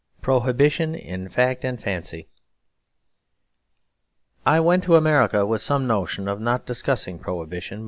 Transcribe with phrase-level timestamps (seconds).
[0.19, 2.27] Prohibition in Fact and Fancy
[4.47, 7.79] I went to America with some notion of not discussing Prohibition.